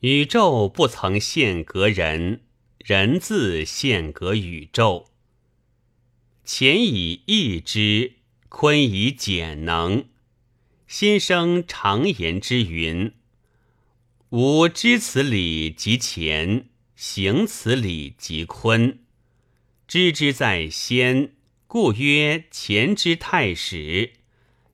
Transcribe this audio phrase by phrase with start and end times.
[0.00, 2.42] 宇宙不曾限隔人，
[2.78, 5.08] 人自限隔宇宙。
[6.44, 8.12] 乾以易之，
[8.48, 10.04] 坤以简能。
[10.86, 13.12] 先生常言之云
[14.30, 19.00] ：“吾知此理即乾，行此理即坤。
[19.88, 21.32] 知之在先，
[21.66, 24.12] 故曰乾之太始；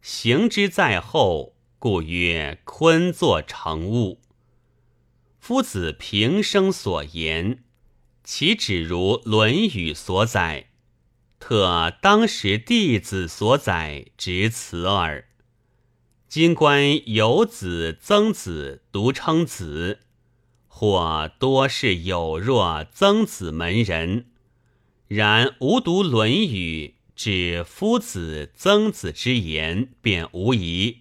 [0.02, 4.20] 行之在后，故曰坤作成物。”
[5.46, 7.64] 夫子平生所言，
[8.22, 10.70] 岂止如《论语》所载？
[11.38, 15.28] 特当时弟子所载，只此耳。
[16.30, 20.00] 今观有子、曾子独称子，
[20.66, 24.30] 或多是有若曾子门人。
[25.08, 31.00] 然无读《论语》，指夫子、曾子之言，便无疑；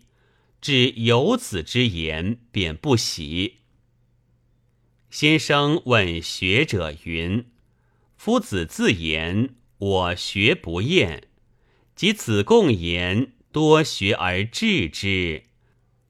[0.59, 3.59] 指有子之言，便不喜。
[5.13, 7.45] 先生问学者云
[8.17, 11.27] ：“夫子自言。”我学不厌，
[11.95, 15.43] 及子贡言多学而治之，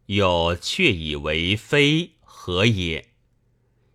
[0.06, 3.10] 有却以为非，何也？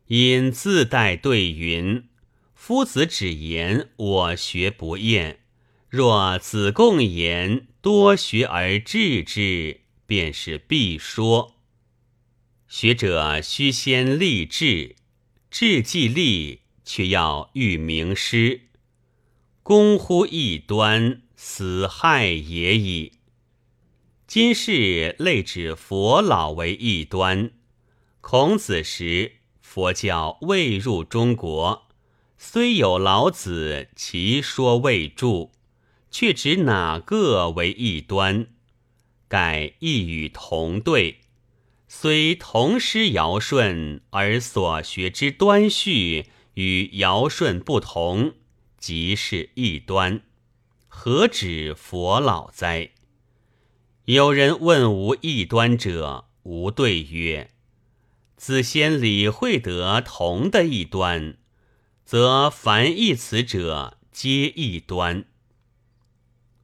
[0.09, 2.07] 因自带对云：
[2.55, 5.41] 夫子只言我学不厌，
[5.89, 11.55] 若子贡言多学而治之，便是必说。
[12.69, 14.97] 学者须先立志，
[15.51, 18.69] 志既立，却要欲名师。
[19.63, 23.13] 公乎异端，死害也已。
[24.27, 27.51] 今世类指佛老为异端。
[28.21, 31.89] 孔子时，佛教未入中国，
[32.37, 35.51] 虽有老子，其说未著，
[36.11, 38.49] 却指哪个为异端？
[39.29, 41.18] 盖一语同对，
[41.91, 48.35] 虽同师尧舜，而所学之端序与尧舜不同。
[48.77, 50.23] 即是异端，
[50.87, 52.91] 何止佛老哉？
[54.05, 57.51] 有人问无异端者，吾对曰：
[58.37, 61.39] 子先理会得同的异端，
[62.05, 65.25] 则凡异此者，皆异端。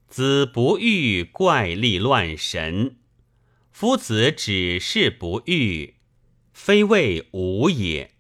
[0.07, 2.99] 子不欲怪力乱神，
[3.75, 5.95] 夫子只是不欲，
[6.53, 8.13] 非谓无也。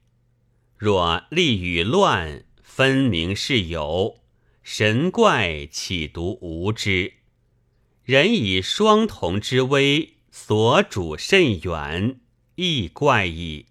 [0.76, 2.42] 若利与乱。
[2.60, 4.16] 分明是有
[4.64, 7.12] 神怪，岂独无之？
[8.02, 12.18] 人以双瞳之微，所主甚远，
[12.56, 13.66] 亦怪矣。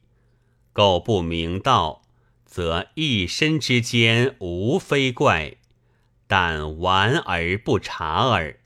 [0.72, 2.04] 苟不明道，
[2.46, 5.58] 则一身之间无非怪，
[6.28, 8.62] 但玩而不察耳。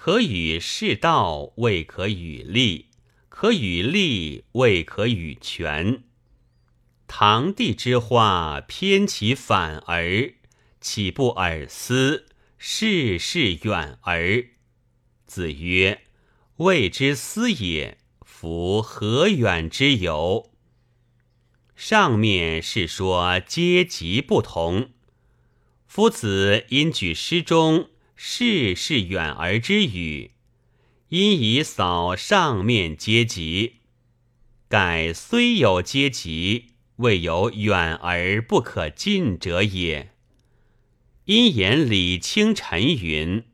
[0.00, 2.86] 可与世道，未可与利；
[3.28, 6.04] 可与利，未可与权。
[7.08, 10.34] 堂棣之花，偏其反而，
[10.80, 12.26] 岂不尔思？
[12.58, 14.46] 事事远而。
[15.26, 16.02] 子曰
[16.58, 20.52] ：“谓之思也。”夫何远之有？
[21.74, 24.90] 上面是说阶级不同。
[25.88, 30.32] 夫子因举诗中“事是远而”之语，
[31.10, 33.76] 因以扫上面阶级。
[34.68, 36.72] 盖虽有阶级。
[36.98, 40.10] 未有远而不可近者也。
[41.26, 43.44] 因言李清晨云：“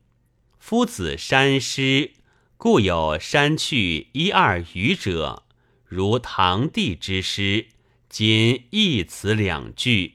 [0.58, 2.12] 夫子山师，
[2.56, 5.42] 故有山去一二余者，
[5.84, 7.66] 如堂弟之师。
[8.08, 10.14] 今一词两句，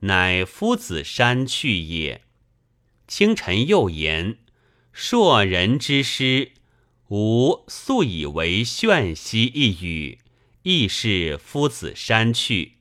[0.00, 2.22] 乃夫子山去也。”
[3.14, 4.38] 清晨又言
[4.90, 6.52] ：“硕人之师，
[7.10, 10.20] 吾素以为炫兮一语。”
[10.64, 12.78] 亦是夫子山去，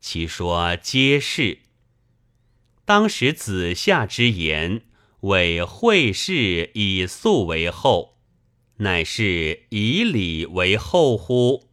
[0.00, 1.58] 其说皆是。
[2.84, 4.82] 当时子夏之言，
[5.22, 8.20] 为会氏以素为后，
[8.76, 11.68] 乃是以礼为后乎？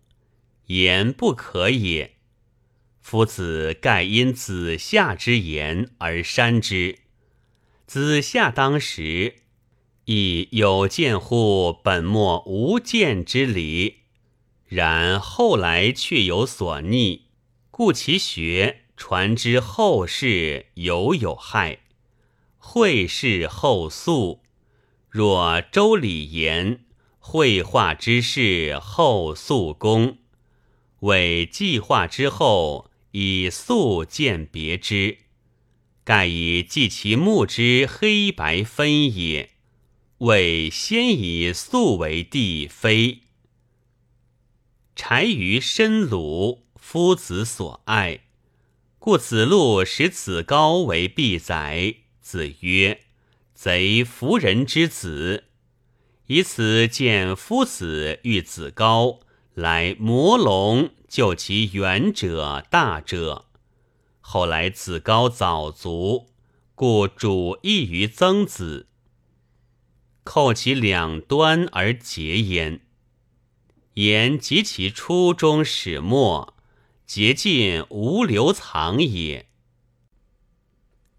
[0.66, 2.16] 言不可也。
[3.00, 6.98] 夫子盖因子夏之言而删之。
[7.92, 9.42] 子夏当时
[10.06, 14.04] 亦有见乎本末无见之理。
[14.66, 17.26] 然后来却有所逆，
[17.70, 21.80] 故其学传之后世犹有害。
[22.58, 24.42] 会事后素，
[25.10, 26.86] 若周礼言
[27.20, 30.20] 绘画之事后素功，
[31.02, 35.18] 为计划之后以素鉴别之，
[36.12, 39.52] 盖以记其目之黑白分也。
[40.18, 43.22] 为先以素为地非。
[44.94, 48.26] 柴于深鲁，夫子所爱，
[49.00, 51.96] 故子路使子高为必宰。
[52.20, 53.04] 子曰
[53.56, 55.46] ：“贼夫人之子。”
[56.28, 59.22] 以此见夫子欲子高，
[59.54, 63.46] 来魔龙救其远者大者。
[64.22, 66.30] 后来子高早卒，
[66.76, 68.88] 故主异于曾子。
[70.24, 72.82] 扣其两端而结焉。
[73.96, 76.56] 言及其初中始末，
[77.06, 79.48] 竭尽无留藏也。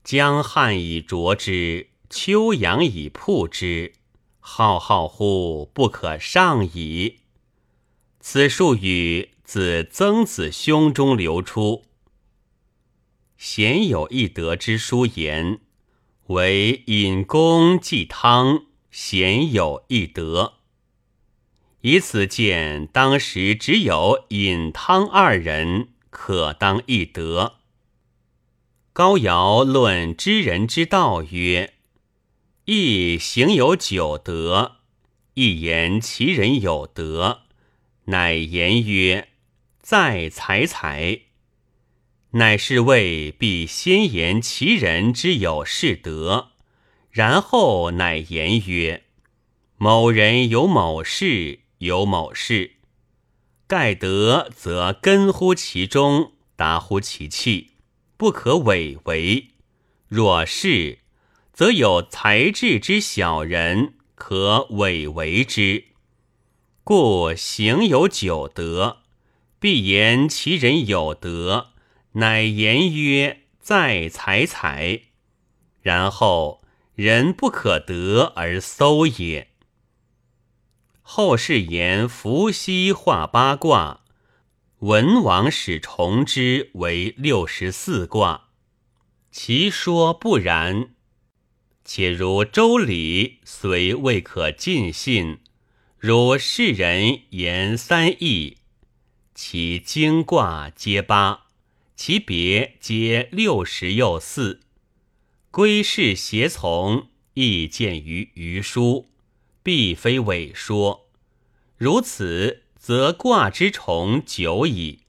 [0.03, 3.93] 江汉以濯之，秋阳以曝之。
[4.41, 7.19] 浩浩乎不可上矣！
[8.19, 11.85] 此数语自曾子胸中流出。
[13.45, 15.59] 贤有一德之书言，
[16.29, 20.53] 为饮公祭汤，贤有一德。
[21.81, 27.57] 以此见，当时只有饮汤二人可当一德。
[28.93, 31.75] 高尧论知人之道曰。
[32.67, 34.77] 亦行有九德，
[35.35, 37.41] 一言其人有德，
[38.05, 39.31] 乃言曰
[39.83, 41.23] ：“在采采。”
[42.33, 46.51] 乃是谓必先言其人之有是德，
[47.11, 49.05] 然后乃言曰
[49.79, 52.73] ：“某人有某事，有某事。
[53.67, 57.73] 盖德则根乎其中，达乎其气，
[58.17, 59.49] 不可违为。
[60.09, 60.99] 若是。”
[61.55, 65.85] 则有才智之小人可伪为之，
[66.83, 69.03] 故行有九德，
[69.61, 71.72] 必言其人有德，
[72.13, 75.03] 乃言曰在采采，
[75.81, 76.63] 然后
[76.95, 79.49] 人不可得而搜也。
[81.01, 84.03] 后世言伏羲画八卦，
[84.81, 88.49] 文王使重之为六十四卦，
[89.31, 90.91] 其说不然。
[91.85, 95.41] 且如周礼虽未可尽信，
[95.99, 98.59] 如世人言三易，
[99.35, 101.42] 其经卦皆八，
[102.05, 104.59] 其别皆六十又四，
[105.53, 109.09] 归世邪从，亦见于余书，
[109.63, 111.07] 必非伪说。
[111.77, 115.03] 如此，则卦之重久矣。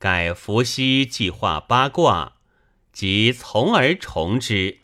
[0.00, 2.38] 改伏羲计划八卦，
[2.92, 4.80] 即从而重之。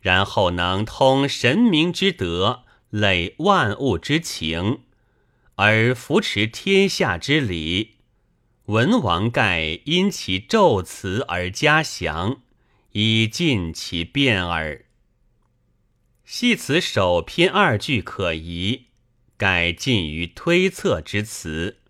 [0.00, 4.80] 然后能通神明之德，累万物之情，
[5.56, 7.91] 而扶持天下之理。
[8.72, 12.40] 文王盖因其咒辞而加详，
[12.92, 14.86] 以尽其变耳。
[16.24, 18.86] 系此首篇二句可疑，
[19.36, 21.80] 盖近于推测之词。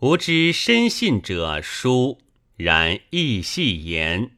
[0.00, 2.18] 吾知深信者书，
[2.56, 4.32] 然亦细言，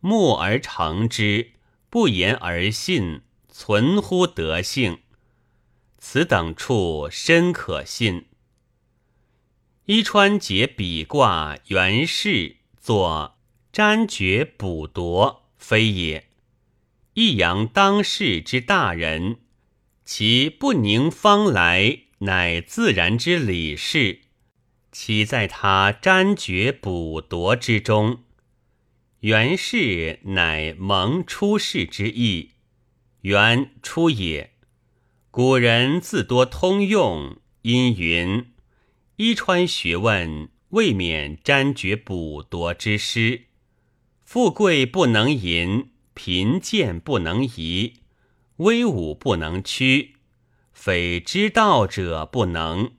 [0.00, 1.52] 默而成之。
[1.88, 4.98] 不言而信，存乎德性。
[5.96, 8.26] 此等处深可信。
[9.88, 13.36] 伊川解比卦原氏作
[13.72, 16.26] 占绝卜夺，非也。
[17.14, 19.36] 益阳当世之大人，
[20.04, 24.22] 其不宁方来，乃自然之理事，
[24.90, 28.24] 岂在他占绝卜夺之中？
[29.20, 32.50] 元氏乃蒙出世之意，
[33.20, 34.50] 元出也。
[35.30, 38.46] 古人自多通用，因云
[39.16, 43.44] ：“伊川学问未免沾绝补夺之师，
[44.22, 47.94] 富贵不能淫，贫贱不能移，
[48.56, 50.16] 威武不能屈，
[50.74, 52.92] 非知道者不能。”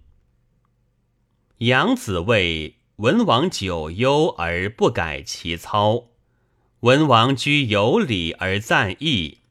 [1.59, 6.07] 杨子谓文王久忧而不改其操。
[6.79, 9.41] 文王居有礼而赞义，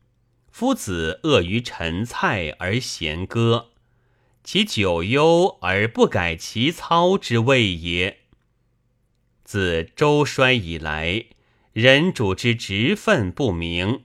[0.50, 3.70] 夫子恶于陈蔡而贤歌，
[4.47, 8.19] 其久忧而不改其操之谓也。
[9.43, 11.25] 自周衰以来，
[11.73, 14.05] 人主之职分不明，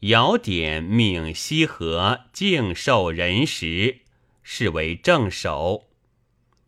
[0.00, 4.00] 尧典命羲和敬受人时，
[4.42, 5.84] 是为正首。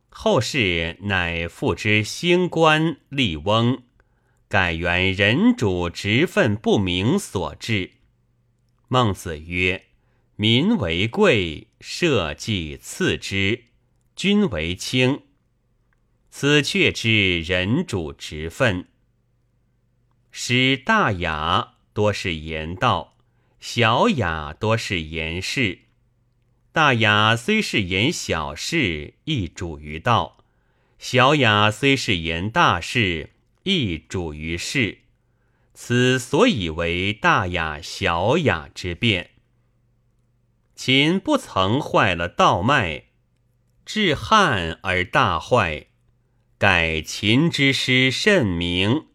[0.09, 3.83] 后世乃复之兴官立翁。
[4.47, 7.95] 盖原人主职分不明所致。
[8.87, 9.87] 孟子曰
[10.37, 13.67] ：“民为贵，社稷次之，
[14.17, 15.23] 君为轻。
[16.29, 18.89] 此却之人主职分。
[20.33, 23.17] 使大雅多是言道，
[23.61, 25.83] 小雅多是言事。
[26.73, 30.43] 大雅虽是言小事，亦主于道；
[30.99, 33.31] 小雅虽是言大事，
[33.63, 34.99] 亦主于事。
[35.75, 39.31] 此所以为大雅小雅之辩。
[40.75, 43.05] 秦不曾坏了道脉，
[43.85, 45.87] 至汉而大坏。
[46.59, 49.07] 盖秦之师甚明，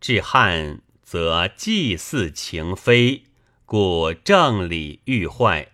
[0.00, 3.24] 至汉则祭祀情非，
[3.64, 5.72] 故正理愈坏。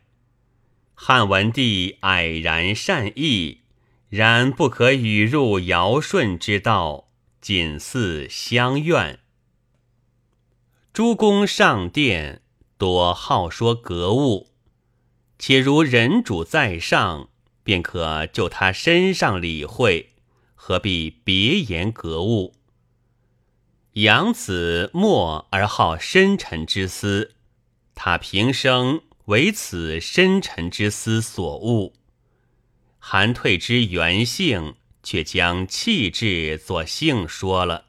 [0.94, 3.62] 汉文帝蔼然善意，
[4.08, 7.08] 然不可与入尧舜之道，
[7.40, 9.20] 仅似相怨。
[10.92, 12.42] 诸公上殿，
[12.78, 14.53] 多好说格物，
[15.46, 17.28] 且如人主在上，
[17.62, 20.14] 便可就他身上理会，
[20.54, 22.54] 何必别言格物？
[23.92, 27.34] 杨子默而好深沉之思，
[27.94, 31.92] 他平生为此深沉之思所误。
[32.98, 37.88] 韩退之原性，却将气质作性说了。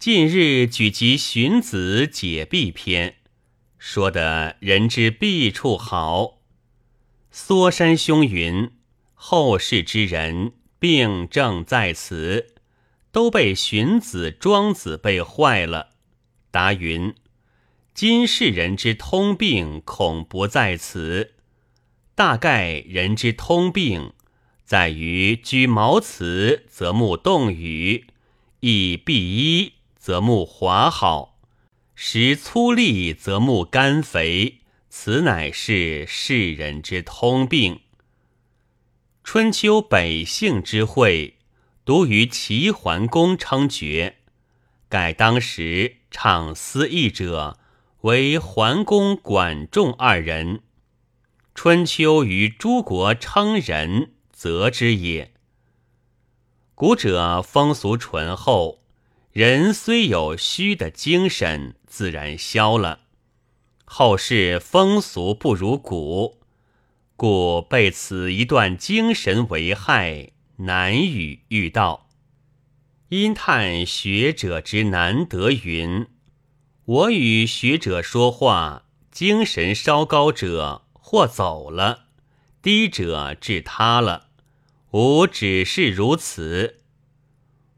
[0.00, 3.18] 近日举及荀子解弊篇，
[3.84, 6.38] 说的人之弊处好。
[7.32, 8.70] 缩山兄云：
[9.12, 12.54] 后世之人病症在此，
[13.10, 15.88] 都被荀子、庄子被坏了。
[16.52, 17.12] 答云：
[17.92, 21.34] 今世人之通病恐不在此，
[22.14, 24.12] 大概人之通病
[24.64, 28.06] 在于居茅茨则目动语，
[28.60, 29.72] 以避衣。
[29.98, 31.31] 则木华好，
[32.04, 37.82] 食粗粝则木甘肥，此乃是世人之通病。
[39.22, 41.36] 春秋北杏之会，
[41.84, 44.16] 独于齐桓公称绝。
[44.88, 47.60] 盖当时唱思议者，
[48.00, 50.62] 为桓公、管仲二人。
[51.54, 55.32] 春秋于诸国称人，则之也。
[56.74, 58.80] 古者风俗淳厚。
[59.30, 63.00] 人虽有虚的精神，自然消了。
[63.84, 66.40] 后世风俗不如古，
[67.16, 72.08] 故被此一段精神为害，难与遇道。
[73.10, 76.06] 因叹学者之难得云：
[76.86, 82.06] 我与学者说话，精神稍高者或走了，
[82.62, 84.28] 低者至他了。
[84.92, 86.80] 吾只是如此。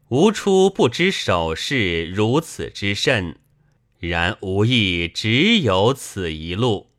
[0.07, 3.41] 吾初不知手势如此之甚，
[3.99, 6.91] 然无亦只有此一路。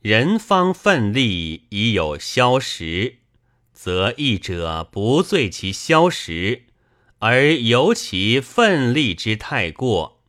[0.00, 3.18] 人方奋力已有消食，
[3.72, 6.64] 则义者不罪其消食，
[7.20, 10.20] 而由其奋力之太过，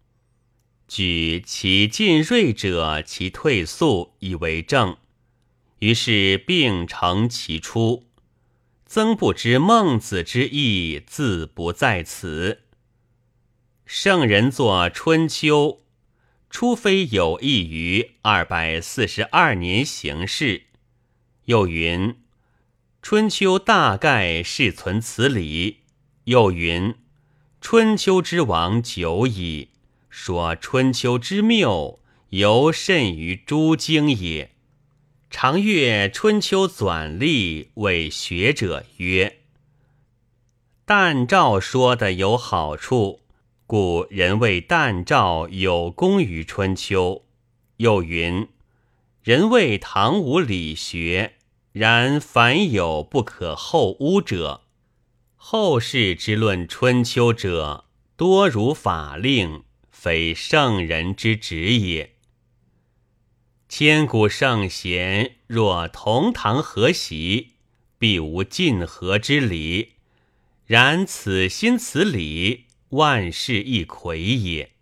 [0.88, 4.96] 举其进锐者其退速以为正，
[5.80, 8.06] 于是病成其出。
[8.86, 12.62] 曾不知孟子之意，自不在此。
[13.86, 15.68] 圣人作《春秋》，
[16.50, 20.64] 除非有意于二百四十二年行事。
[21.46, 22.10] 又云，
[23.04, 25.82] 《春秋》大概是存此理。
[26.24, 26.94] 又云，
[27.62, 29.70] 《春秋》之王久矣，
[30.10, 32.00] 说《春秋》之谬，
[32.30, 34.56] 尤甚于诸经也。
[35.30, 39.42] 常阅《春秋》纂历，为学者曰
[40.86, 43.22] ：“但照说的有好处，
[43.68, 47.14] 故人谓旦照有功于《春秋》。”
[47.78, 48.48] 又云
[49.24, 51.34] ：“人谓唐无理学，
[51.72, 54.62] 然凡有不可后污者，
[55.36, 62.12] 后世之论《春秋》者，多如法令，非圣人之职也。”
[63.68, 67.56] 千古圣贤若同堂和席，
[67.98, 69.94] 必无尽和之理。
[70.66, 74.75] 然此心此理，万事一魁也。